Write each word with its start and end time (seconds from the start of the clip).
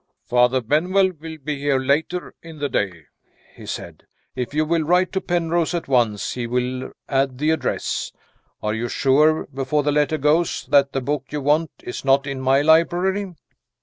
"Father 0.25 0.61
Benwell 0.61 1.11
will 1.19 1.37
be 1.37 1.59
here 1.59 1.77
later 1.77 2.33
in 2.41 2.57
the 2.57 2.69
day," 2.69 3.03
he 3.53 3.67
said. 3.67 4.07
"If 4.35 4.51
you 4.51 4.65
will 4.65 4.81
write 4.81 5.11
to 5.11 5.21
Penrose 5.21 5.75
at 5.75 5.87
once, 5.87 6.31
he 6.31 6.47
will 6.47 6.89
add 7.07 7.37
the 7.37 7.51
address. 7.51 8.11
Are 8.63 8.73
you 8.73 8.87
sure, 8.89 9.45
before 9.53 9.83
the 9.83 9.91
letter 9.91 10.17
goes, 10.17 10.65
that 10.71 10.93
the 10.93 11.01
book 11.01 11.25
you 11.29 11.39
want 11.41 11.69
is 11.83 12.03
not 12.03 12.25
in 12.25 12.41
my 12.41 12.63
library?" 12.63 13.35